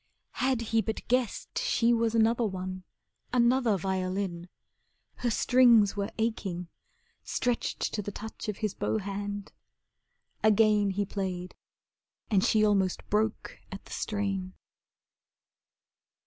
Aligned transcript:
Had 0.39 0.61
he 0.73 0.81
but 0.81 1.07
guessed 1.07 1.59
she 1.59 1.93
was 1.93 2.15
another 2.15 2.47
one, 2.47 2.83
Another 3.31 3.77
violin. 3.77 4.49
Her 5.17 5.29
strings 5.29 5.95
were 5.95 6.09
aching, 6.17 6.69
Stretched 7.23 7.93
to 7.93 8.01
the 8.01 8.11
touch 8.11 8.49
of 8.49 8.57
his 8.65 8.73
bow 8.73 8.97
hand, 8.97 9.51
again 10.41 10.89
He 10.89 11.05
played 11.05 11.53
and 12.31 12.43
she 12.43 12.65
almost 12.65 13.07
broke 13.11 13.59
at 13.71 13.85
the 13.85 13.91
strain. 13.93 14.53